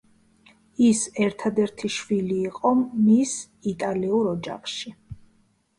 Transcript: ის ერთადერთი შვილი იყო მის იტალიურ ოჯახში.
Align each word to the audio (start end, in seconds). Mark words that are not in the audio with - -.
ის 0.85 1.01
ერთადერთი 1.25 1.91
შვილი 1.97 2.41
იყო 2.49 2.73
მის 2.87 3.37
იტალიურ 3.75 4.33
ოჯახში. 4.35 4.99